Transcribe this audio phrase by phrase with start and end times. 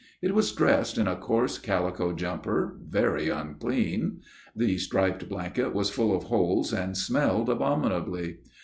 [0.19, 4.21] It was dressed in a coarse calico jumper, very unclean.
[4.55, 8.37] The striped blanket was full of holes and smelled abominably.